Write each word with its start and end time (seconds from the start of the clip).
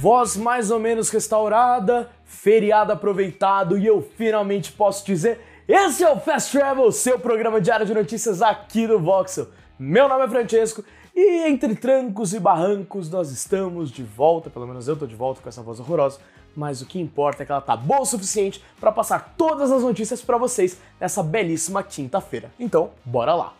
Voz 0.00 0.36
mais 0.36 0.70
ou 0.70 0.78
menos 0.78 1.10
restaurada, 1.10 2.08
feriado 2.24 2.92
aproveitado 2.92 3.76
e 3.76 3.84
eu 3.84 4.00
finalmente 4.16 4.70
posso 4.70 5.04
dizer: 5.04 5.40
esse 5.66 6.04
é 6.04 6.08
o 6.08 6.20
Fast 6.20 6.56
Travel, 6.56 6.92
seu 6.92 7.18
programa 7.18 7.60
diário 7.60 7.84
de 7.84 7.92
notícias 7.92 8.40
aqui 8.40 8.86
do 8.86 9.00
Voxel. 9.00 9.48
Meu 9.76 10.08
nome 10.08 10.24
é 10.24 10.28
Francesco 10.28 10.84
e 11.12 11.48
entre 11.48 11.74
trancos 11.74 12.32
e 12.32 12.38
barrancos 12.38 13.10
nós 13.10 13.32
estamos 13.32 13.90
de 13.90 14.04
volta, 14.04 14.48
pelo 14.48 14.68
menos 14.68 14.86
eu 14.86 14.96
tô 14.96 15.04
de 15.04 15.16
volta 15.16 15.40
com 15.42 15.48
essa 15.48 15.62
voz 15.62 15.80
horrorosa, 15.80 16.20
mas 16.54 16.80
o 16.80 16.86
que 16.86 17.00
importa 17.00 17.42
é 17.42 17.46
que 17.46 17.50
ela 17.50 17.60
tá 17.60 17.76
boa 17.76 18.02
o 18.02 18.06
suficiente 18.06 18.62
para 18.78 18.92
passar 18.92 19.34
todas 19.36 19.72
as 19.72 19.82
notícias 19.82 20.22
para 20.22 20.38
vocês 20.38 20.78
nessa 21.00 21.24
belíssima 21.24 21.82
quinta-feira. 21.82 22.52
Então, 22.56 22.90
bora 23.04 23.34
lá. 23.34 23.52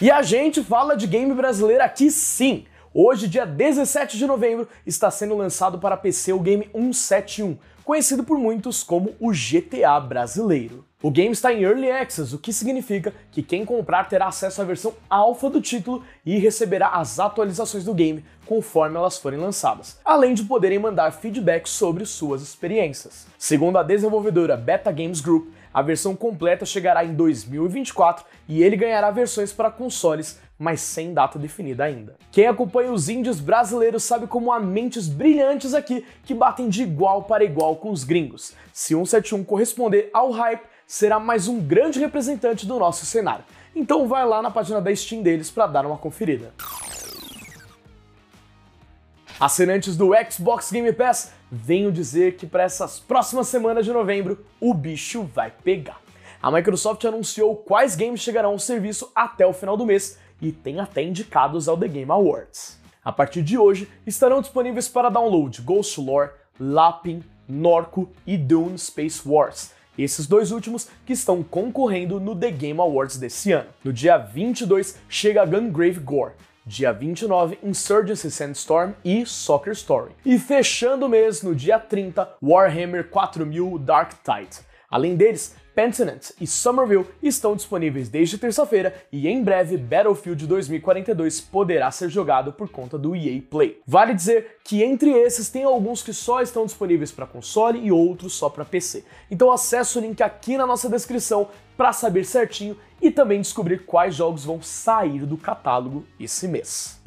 E 0.00 0.08
a 0.08 0.22
gente 0.22 0.62
fala 0.62 0.96
de 0.96 1.08
game 1.08 1.34
brasileiro 1.34 1.82
aqui 1.82 2.12
sim. 2.12 2.64
Hoje, 2.92 3.28
dia 3.28 3.46
17 3.46 4.18
de 4.18 4.26
novembro, 4.26 4.66
está 4.84 5.12
sendo 5.12 5.36
lançado 5.36 5.78
para 5.78 5.96
PC 5.96 6.32
o 6.32 6.40
game 6.40 6.68
171, 6.74 7.56
conhecido 7.84 8.24
por 8.24 8.36
muitos 8.36 8.82
como 8.82 9.14
o 9.20 9.30
GTA 9.30 10.00
brasileiro. 10.00 10.84
O 11.00 11.08
game 11.08 11.30
está 11.30 11.52
em 11.52 11.62
Early 11.62 11.88
Access, 11.88 12.34
o 12.34 12.38
que 12.38 12.52
significa 12.52 13.14
que 13.30 13.44
quem 13.44 13.64
comprar 13.64 14.08
terá 14.08 14.26
acesso 14.26 14.60
à 14.60 14.64
versão 14.64 14.92
alfa 15.08 15.48
do 15.48 15.60
título 15.60 16.04
e 16.26 16.36
receberá 16.38 16.88
as 16.88 17.20
atualizações 17.20 17.84
do 17.84 17.94
game 17.94 18.24
conforme 18.44 18.96
elas 18.96 19.16
forem 19.16 19.38
lançadas, 19.38 20.00
além 20.04 20.34
de 20.34 20.42
poderem 20.42 20.80
mandar 20.80 21.12
feedback 21.12 21.68
sobre 21.68 22.04
suas 22.04 22.42
experiências. 22.42 23.24
Segundo 23.38 23.78
a 23.78 23.84
desenvolvedora 23.84 24.56
Beta 24.56 24.90
Games 24.90 25.20
Group, 25.20 25.48
a 25.72 25.80
versão 25.80 26.16
completa 26.16 26.66
chegará 26.66 27.04
em 27.04 27.14
2024 27.14 28.26
e 28.48 28.64
ele 28.64 28.76
ganhará 28.76 29.12
versões 29.12 29.52
para 29.52 29.70
consoles, 29.70 30.40
mas 30.60 30.82
sem 30.82 31.14
data 31.14 31.38
definida 31.38 31.84
ainda. 31.84 32.16
Quem 32.30 32.46
acompanha 32.46 32.92
os 32.92 33.08
índios 33.08 33.40
brasileiros 33.40 34.04
sabe 34.04 34.26
como 34.26 34.52
há 34.52 34.60
mentes 34.60 35.08
brilhantes 35.08 35.72
aqui 35.72 36.04
que 36.22 36.34
batem 36.34 36.68
de 36.68 36.82
igual 36.82 37.22
para 37.22 37.42
igual 37.42 37.76
com 37.76 37.90
os 37.90 38.04
gringos. 38.04 38.52
Se 38.70 38.88
171 38.88 39.42
corresponder 39.42 40.10
ao 40.12 40.30
hype, 40.30 40.62
será 40.86 41.18
mais 41.18 41.48
um 41.48 41.58
grande 41.58 41.98
representante 41.98 42.66
do 42.66 42.78
nosso 42.78 43.06
cenário. 43.06 43.42
Então 43.74 44.06
vai 44.06 44.26
lá 44.26 44.42
na 44.42 44.50
página 44.50 44.82
da 44.82 44.94
Steam 44.94 45.22
deles 45.22 45.50
para 45.50 45.66
dar 45.66 45.86
uma 45.86 45.96
conferida. 45.96 46.52
Assinantes 49.40 49.96
do 49.96 50.10
Xbox 50.30 50.70
Game 50.70 50.92
Pass, 50.92 51.32
venho 51.50 51.90
dizer 51.90 52.36
que 52.36 52.46
para 52.46 52.64
essas 52.64 53.00
próximas 53.00 53.48
semanas 53.48 53.86
de 53.86 53.92
novembro 53.94 54.44
o 54.60 54.74
bicho 54.74 55.22
vai 55.22 55.50
pegar. 55.50 56.02
A 56.42 56.50
Microsoft 56.50 57.02
anunciou 57.04 57.56
quais 57.56 57.94
games 57.96 58.20
chegarão 58.20 58.50
ao 58.50 58.58
serviço 58.58 59.10
até 59.14 59.46
o 59.46 59.52
final 59.52 59.76
do 59.76 59.84
mês 59.84 60.18
e 60.40 60.52
tem 60.52 60.80
até 60.80 61.02
indicados 61.02 61.68
ao 61.68 61.76
The 61.76 61.88
Game 61.88 62.10
Awards. 62.10 62.78
A 63.04 63.10
partir 63.10 63.42
de 63.42 63.56
hoje 63.56 63.88
estarão 64.06 64.40
disponíveis 64.40 64.88
para 64.88 65.08
download 65.08 65.62
Ghost 65.62 66.00
Lore, 66.00 66.30
Lapin, 66.58 67.22
Norco 67.48 68.10
e 68.26 68.36
Dune 68.36 68.78
Space 68.78 69.22
Wars. 69.26 69.72
Esses 69.98 70.26
dois 70.26 70.52
últimos 70.52 70.88
que 71.04 71.12
estão 71.12 71.42
concorrendo 71.42 72.20
no 72.20 72.36
The 72.36 72.50
Game 72.50 72.80
Awards 72.80 73.18
desse 73.18 73.52
ano. 73.52 73.68
No 73.84 73.92
dia 73.92 74.16
22 74.16 74.98
chega 75.08 75.44
Gungrave 75.44 76.00
Gore, 76.00 76.34
Dia 76.66 76.92
29, 76.92 77.58
Insurgency 77.64 78.30
Sandstorm 78.30 78.92
e 79.04 79.24
Soccer 79.26 79.72
Story. 79.72 80.12
E 80.24 80.38
fechando 80.38 81.06
o 81.06 81.08
mês, 81.08 81.42
no 81.42 81.54
dia 81.54 81.78
30, 81.78 82.36
Warhammer 82.40 83.08
4000 83.08 83.78
Dark 83.78 84.12
Tide. 84.22 84.64
Além 84.88 85.16
deles, 85.16 85.56
Pentinent 85.74 86.30
e 86.40 86.46
Somerville 86.46 87.06
estão 87.22 87.54
disponíveis 87.54 88.08
desde 88.08 88.38
terça-feira 88.38 88.94
e 89.12 89.28
em 89.28 89.42
breve 89.42 89.76
Battlefield 89.76 90.46
2042 90.46 91.40
poderá 91.40 91.90
ser 91.90 92.08
jogado 92.08 92.52
por 92.52 92.68
conta 92.68 92.98
do 92.98 93.14
EA 93.14 93.40
Play. 93.48 93.80
Vale 93.86 94.14
dizer 94.14 94.58
que 94.64 94.82
entre 94.82 95.10
esses 95.10 95.48
tem 95.48 95.64
alguns 95.64 96.02
que 96.02 96.12
só 96.12 96.40
estão 96.40 96.66
disponíveis 96.66 97.12
para 97.12 97.26
console 97.26 97.80
e 97.80 97.92
outros 97.92 98.32
só 98.32 98.48
para 98.48 98.64
PC. 98.64 99.04
Então 99.30 99.50
acesse 99.50 99.98
o 99.98 100.00
link 100.00 100.20
aqui 100.22 100.56
na 100.56 100.66
nossa 100.66 100.88
descrição 100.88 101.48
para 101.76 101.92
saber 101.92 102.24
certinho 102.24 102.76
e 103.00 103.10
também 103.10 103.40
descobrir 103.40 103.84
quais 103.86 104.14
jogos 104.14 104.44
vão 104.44 104.60
sair 104.60 105.24
do 105.24 105.36
catálogo 105.36 106.04
esse 106.18 106.46
mês. 106.46 107.00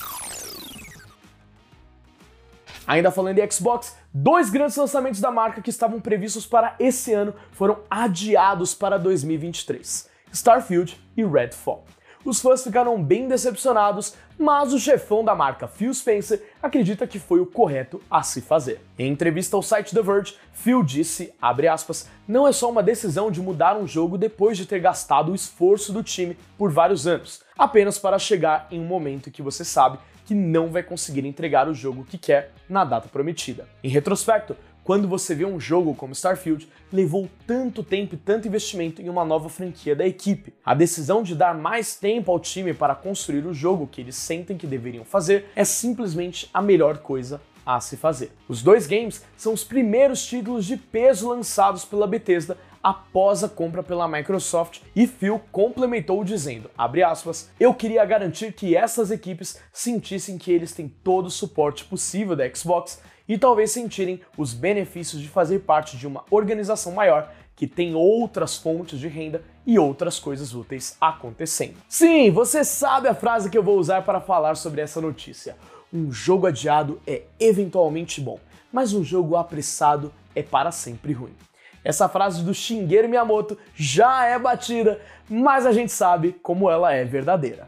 Ainda 2.85 3.11
falando 3.11 3.39
em 3.39 3.51
Xbox, 3.51 3.95
dois 4.13 4.49
grandes 4.49 4.75
lançamentos 4.75 5.21
da 5.21 5.31
marca 5.31 5.61
que 5.61 5.69
estavam 5.69 6.01
previstos 6.01 6.45
para 6.45 6.75
esse 6.79 7.13
ano 7.13 7.33
foram 7.51 7.79
adiados 7.89 8.73
para 8.73 8.97
2023: 8.99 10.09
Starfield 10.31 10.99
e 11.15 11.23
Redfall. 11.23 11.85
Os 12.25 12.41
fãs 12.41 12.63
ficaram 12.63 13.01
bem 13.03 13.27
decepcionados, 13.27 14.15
mas 14.39 14.71
o 14.73 14.79
chefão 14.79 15.25
da 15.25 15.35
marca, 15.35 15.67
Phil 15.67 15.93
Spencer, 15.93 16.41
acredita 16.61 17.05
que 17.05 17.19
foi 17.19 17.41
o 17.41 17.45
correto 17.45 18.01
a 18.09 18.23
se 18.23 18.39
fazer. 18.39 18.81
Em 18.97 19.11
entrevista 19.11 19.57
ao 19.57 19.61
site 19.61 19.93
The 19.93 20.01
Verge, 20.01 20.37
Phil 20.53 20.83
disse, 20.83 21.33
aspas, 21.41 22.09
não 22.25 22.47
é 22.47 22.53
só 22.53 22.69
uma 22.69 22.81
decisão 22.81 23.29
de 23.29 23.41
mudar 23.41 23.75
um 23.75 23.85
jogo 23.85 24.17
depois 24.17 24.57
de 24.57 24.65
ter 24.65 24.79
gastado 24.79 25.33
o 25.33 25.35
esforço 25.35 25.91
do 25.91 26.01
time 26.01 26.37
por 26.57 26.71
vários 26.71 27.05
anos, 27.05 27.41
apenas 27.57 27.99
para 27.99 28.17
chegar 28.17 28.67
em 28.71 28.79
um 28.79 28.85
momento 28.85 29.29
que 29.29 29.41
você 29.41 29.65
sabe 29.65 29.99
que 30.25 30.33
não 30.35 30.69
vai 30.69 30.83
conseguir 30.83 31.25
entregar 31.25 31.67
o 31.67 31.73
jogo 31.73 32.03
que 32.03 32.17
quer 32.17 32.51
na 32.69 32.83
data 32.83 33.09
prometida. 33.09 33.67
Em 33.83 33.89
retrospecto, 33.89 34.55
quando 34.83 35.07
você 35.07 35.33
vê 35.33 35.45
um 35.45 35.59
jogo 35.59 35.95
como 35.95 36.11
Starfield, 36.11 36.67
levou 36.91 37.29
tanto 37.47 37.81
tempo 37.81 38.15
e 38.15 38.17
tanto 38.17 38.47
investimento 38.47 39.01
em 39.01 39.07
uma 39.07 39.23
nova 39.23 39.47
franquia 39.47 39.95
da 39.95 40.05
equipe. 40.05 40.53
A 40.65 40.73
decisão 40.73 41.23
de 41.23 41.35
dar 41.35 41.55
mais 41.55 41.95
tempo 41.95 42.29
ao 42.29 42.39
time 42.39 42.73
para 42.73 42.93
construir 42.93 43.45
o 43.45 43.53
jogo 43.53 43.87
que 43.87 44.01
eles 44.01 44.17
sentem 44.17 44.57
que 44.57 44.67
deveriam 44.67 45.05
fazer 45.05 45.45
é 45.55 45.63
simplesmente 45.63 46.49
a 46.53 46.61
melhor 46.61 46.97
coisa 46.97 47.41
a 47.65 47.79
se 47.79 47.95
fazer. 47.95 48.31
Os 48.47 48.61
dois 48.61 48.85
games 48.85 49.23
são 49.37 49.53
os 49.53 49.63
primeiros 49.63 50.25
títulos 50.25 50.65
de 50.65 50.75
peso 50.75 51.29
lançados 51.29 51.85
pela 51.85 52.05
Bethesda 52.05 52.57
após 52.83 53.43
a 53.43 53.49
compra 53.49 53.81
pela 53.81 54.07
Microsoft 54.09 54.81
e 54.93 55.07
Phil 55.07 55.39
complementou 55.51 56.21
dizendo, 56.23 56.69
aspas, 56.77 57.49
eu 57.57 57.73
queria 57.73 58.03
garantir 58.03 58.51
que 58.51 58.75
essas 58.75 59.09
equipes 59.09 59.57
sentissem 59.71 60.37
que 60.37 60.51
eles 60.51 60.73
têm 60.73 60.89
todo 60.89 61.27
o 61.27 61.31
suporte 61.31 61.85
possível 61.85 62.35
da 62.35 62.53
Xbox 62.53 63.01
e 63.27 63.37
talvez 63.37 63.71
sentirem 63.71 64.19
os 64.37 64.53
benefícios 64.53 65.21
de 65.21 65.29
fazer 65.29 65.59
parte 65.59 65.95
de 65.95 66.05
uma 66.05 66.25
organização 66.29 66.91
maior 66.91 67.31
que 67.55 67.67
tem 67.67 67.95
outras 67.95 68.57
fontes 68.57 68.99
de 68.99 69.07
renda 69.07 69.41
e 69.65 69.79
outras 69.79 70.19
coisas 70.19 70.53
úteis 70.53 70.97
acontecendo. 70.99 71.75
Sim, 71.87 72.31
você 72.31 72.65
sabe 72.65 73.07
a 73.07 73.15
frase 73.15 73.49
que 73.49 73.57
eu 73.57 73.63
vou 73.63 73.77
usar 73.77 74.01
para 74.01 74.19
falar 74.19 74.55
sobre 74.55 74.81
essa 74.81 74.99
notícia. 74.99 75.55
Um 75.93 76.11
jogo 76.11 76.47
adiado 76.47 76.99
é 77.07 77.21
eventualmente 77.39 78.19
bom, 78.19 78.39
mas 78.71 78.93
um 78.93 79.03
jogo 79.03 79.37
apressado 79.37 80.11
é 80.35 80.41
para 80.41 80.71
sempre 80.71 81.13
ruim. 81.13 81.35
Essa 81.83 82.07
frase 82.07 82.43
do 82.43 82.53
Shigeru 82.53 83.09
Miyamoto 83.09 83.57
já 83.75 84.25
é 84.25 84.39
batida, 84.39 85.01
mas 85.29 85.65
a 85.65 85.71
gente 85.71 85.91
sabe 85.91 86.33
como 86.41 86.69
ela 86.69 86.93
é 86.93 87.03
verdadeira. 87.03 87.67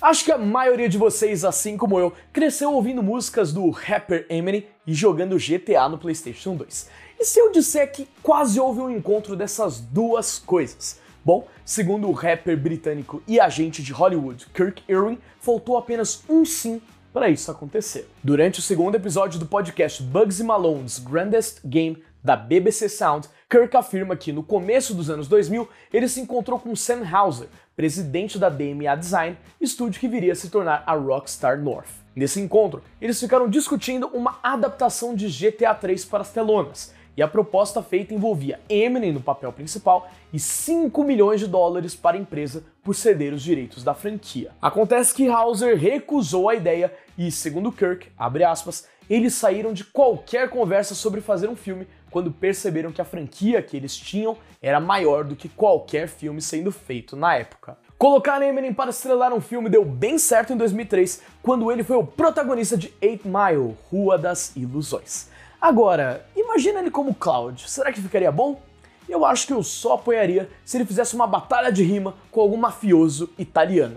Acho 0.00 0.24
que 0.24 0.30
a 0.30 0.38
maioria 0.38 0.88
de 0.88 0.96
vocês, 0.96 1.44
assim 1.44 1.76
como 1.76 1.98
eu, 1.98 2.12
cresceu 2.32 2.72
ouvindo 2.72 3.02
músicas 3.02 3.52
do 3.52 3.68
rapper 3.70 4.26
Eminem 4.28 4.64
e 4.86 4.94
jogando 4.94 5.36
GTA 5.36 5.88
no 5.88 5.98
PlayStation 5.98 6.54
2. 6.54 6.88
E 7.18 7.24
se 7.24 7.40
eu 7.40 7.50
disser 7.50 7.90
que 7.90 8.08
quase 8.22 8.60
houve 8.60 8.80
um 8.80 8.90
encontro 8.90 9.34
dessas 9.34 9.80
duas 9.80 10.38
coisas? 10.38 11.00
Bom, 11.24 11.48
segundo 11.64 12.08
o 12.08 12.12
rapper 12.12 12.56
britânico 12.56 13.20
e 13.26 13.40
agente 13.40 13.82
de 13.82 13.92
Hollywood 13.92 14.46
Kirk 14.54 14.84
Irwin, 14.88 15.18
faltou 15.40 15.76
apenas 15.76 16.22
um 16.28 16.44
sim 16.44 16.80
para 17.18 17.28
isso 17.28 17.50
acontecer. 17.50 18.08
Durante 18.22 18.60
o 18.60 18.62
segundo 18.62 18.94
episódio 18.94 19.40
do 19.40 19.46
podcast 19.46 20.00
Bugsy 20.00 20.44
Malone's 20.44 21.00
Grandest 21.00 21.58
Game 21.64 22.00
da 22.22 22.36
BBC 22.36 22.88
Sound, 22.88 23.28
Kirk 23.50 23.76
afirma 23.76 24.14
que 24.14 24.30
no 24.30 24.44
começo 24.44 24.94
dos 24.94 25.10
anos 25.10 25.26
2000 25.26 25.68
ele 25.92 26.06
se 26.06 26.20
encontrou 26.20 26.60
com 26.60 26.76
Sam 26.76 27.02
Hauser, 27.10 27.48
presidente 27.74 28.38
da 28.38 28.48
DMA 28.48 28.94
Design, 28.96 29.36
estúdio 29.60 29.98
que 29.98 30.06
viria 30.06 30.32
a 30.32 30.36
se 30.36 30.48
tornar 30.48 30.84
a 30.86 30.94
Rockstar 30.94 31.60
North. 31.60 31.88
Nesse 32.14 32.40
encontro, 32.40 32.84
eles 33.00 33.18
ficaram 33.18 33.50
discutindo 33.50 34.06
uma 34.14 34.38
adaptação 34.40 35.12
de 35.12 35.26
GTA 35.26 35.74
3 35.74 36.04
para 36.04 36.20
as 36.20 36.30
telonas, 36.30 36.94
e 37.18 37.22
a 37.22 37.26
proposta 37.26 37.82
feita 37.82 38.14
envolvia 38.14 38.60
Eminem 38.68 39.12
no 39.12 39.20
papel 39.20 39.52
principal 39.52 40.08
e 40.32 40.38
5 40.38 41.02
milhões 41.02 41.40
de 41.40 41.48
dólares 41.48 41.92
para 41.92 42.16
a 42.16 42.20
empresa 42.20 42.62
por 42.80 42.94
ceder 42.94 43.32
os 43.32 43.42
direitos 43.42 43.82
da 43.82 43.92
franquia. 43.92 44.52
Acontece 44.62 45.12
que 45.12 45.26
Hauser 45.26 45.76
recusou 45.76 46.48
a 46.48 46.54
ideia 46.54 46.94
e, 47.18 47.28
segundo 47.32 47.72
Kirk, 47.72 48.06
aspas, 48.16 48.86
eles 49.10 49.34
saíram 49.34 49.72
de 49.72 49.82
qualquer 49.82 50.48
conversa 50.48 50.94
sobre 50.94 51.20
fazer 51.20 51.48
um 51.48 51.56
filme 51.56 51.88
quando 52.08 52.30
perceberam 52.30 52.92
que 52.92 53.00
a 53.00 53.04
franquia 53.04 53.60
que 53.60 53.76
eles 53.76 53.96
tinham 53.96 54.36
era 54.62 54.78
maior 54.78 55.24
do 55.24 55.34
que 55.34 55.48
qualquer 55.48 56.06
filme 56.06 56.40
sendo 56.40 56.70
feito 56.70 57.16
na 57.16 57.34
época. 57.34 57.76
Colocar 57.98 58.40
Eminem 58.42 58.72
para 58.72 58.90
estrelar 58.90 59.34
um 59.34 59.40
filme 59.40 59.68
deu 59.68 59.84
bem 59.84 60.18
certo 60.18 60.52
em 60.52 60.56
2003, 60.56 61.20
quando 61.42 61.72
ele 61.72 61.82
foi 61.82 61.96
o 61.96 62.06
protagonista 62.06 62.76
de 62.76 62.94
8 63.02 63.26
Mile, 63.26 63.74
Rua 63.90 64.16
das 64.16 64.54
Ilusões. 64.54 65.36
Agora, 65.60 66.24
imagina 66.36 66.78
ele 66.78 66.90
como 66.90 67.14
Cloud, 67.14 67.68
será 67.68 67.92
que 67.92 68.00
ficaria 68.00 68.30
bom? 68.30 68.62
Eu 69.08 69.24
acho 69.24 69.46
que 69.46 69.52
eu 69.52 69.62
só 69.62 69.94
apoiaria 69.94 70.48
se 70.64 70.76
ele 70.76 70.84
fizesse 70.84 71.16
uma 71.16 71.26
batalha 71.26 71.72
de 71.72 71.82
rima 71.82 72.14
com 72.30 72.40
algum 72.40 72.56
mafioso 72.56 73.30
italiano. 73.36 73.96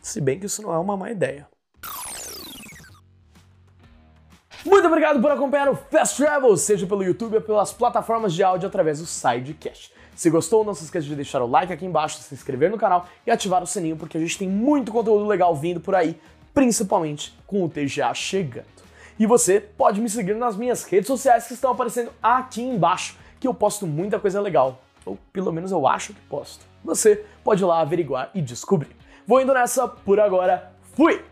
Se 0.00 0.20
bem 0.20 0.38
que 0.38 0.46
isso 0.46 0.62
não 0.62 0.72
é 0.72 0.78
uma 0.78 0.96
má 0.96 1.10
ideia. 1.10 1.46
Muito 4.64 4.86
obrigado 4.86 5.20
por 5.20 5.30
acompanhar 5.30 5.68
o 5.68 5.76
Fast 5.76 6.16
Travel, 6.16 6.56
seja 6.56 6.86
pelo 6.86 7.02
YouTube 7.02 7.36
ou 7.36 7.42
pelas 7.42 7.72
plataformas 7.72 8.32
de 8.32 8.42
áudio 8.42 8.66
através 8.66 9.00
do 9.00 9.06
Sidecast. 9.06 9.92
Se 10.16 10.30
gostou, 10.30 10.64
não 10.64 10.72
se 10.72 10.84
esqueça 10.84 11.06
de 11.06 11.14
deixar 11.14 11.42
o 11.42 11.46
like 11.46 11.72
aqui 11.72 11.84
embaixo, 11.84 12.16
se 12.18 12.34
inscrever 12.34 12.70
no 12.70 12.78
canal 12.78 13.06
e 13.26 13.30
ativar 13.30 13.62
o 13.62 13.66
sininho, 13.66 13.96
porque 13.96 14.16
a 14.16 14.20
gente 14.20 14.38
tem 14.38 14.48
muito 14.48 14.90
conteúdo 14.90 15.26
legal 15.26 15.54
vindo 15.54 15.80
por 15.80 15.94
aí, 15.94 16.18
principalmente 16.54 17.36
com 17.46 17.62
o 17.62 17.68
TGA 17.68 18.14
chegando. 18.14 18.83
E 19.18 19.26
você 19.26 19.60
pode 19.60 20.00
me 20.00 20.08
seguir 20.10 20.34
nas 20.34 20.56
minhas 20.56 20.84
redes 20.84 21.06
sociais 21.06 21.46
que 21.46 21.54
estão 21.54 21.70
aparecendo 21.70 22.10
aqui 22.22 22.62
embaixo, 22.62 23.16
que 23.38 23.46
eu 23.46 23.54
posto 23.54 23.86
muita 23.86 24.18
coisa 24.18 24.40
legal. 24.40 24.82
Ou 25.06 25.18
pelo 25.32 25.52
menos 25.52 25.70
eu 25.70 25.86
acho 25.86 26.12
que 26.12 26.20
posto. 26.22 26.64
Você 26.84 27.24
pode 27.44 27.62
ir 27.62 27.66
lá 27.66 27.80
averiguar 27.80 28.30
e 28.34 28.42
descobrir. 28.42 28.94
Vou 29.26 29.40
indo 29.40 29.54
nessa 29.54 29.86
por 29.86 30.18
agora. 30.18 30.72
Fui! 30.94 31.24